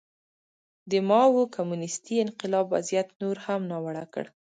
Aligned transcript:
د 0.91 0.93
ماوو 1.09 1.51
کمونېستي 1.55 2.15
انقلاب 2.25 2.65
وضعیت 2.75 3.07
نور 3.21 3.35
هم 3.45 3.61
ناوړه 3.71 4.05
کړ. 4.13 4.25